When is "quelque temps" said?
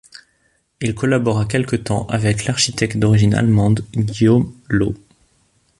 1.45-2.07